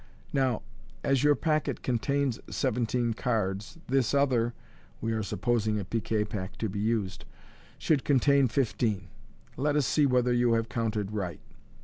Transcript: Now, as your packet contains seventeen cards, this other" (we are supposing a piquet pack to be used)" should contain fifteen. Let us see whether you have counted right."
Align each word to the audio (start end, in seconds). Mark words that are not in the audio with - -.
Now, 0.33 0.63
as 1.03 1.23
your 1.23 1.35
packet 1.35 1.83
contains 1.83 2.39
seventeen 2.49 3.13
cards, 3.13 3.77
this 3.85 4.15
other" 4.15 4.55
(we 4.99 5.11
are 5.11 5.21
supposing 5.21 5.79
a 5.79 5.85
piquet 5.85 6.25
pack 6.25 6.57
to 6.57 6.67
be 6.69 6.79
used)" 6.79 7.23
should 7.77 8.03
contain 8.03 8.47
fifteen. 8.47 9.09
Let 9.57 9.75
us 9.75 9.85
see 9.85 10.07
whether 10.07 10.33
you 10.33 10.53
have 10.53 10.69
counted 10.69 11.11
right." 11.11 11.39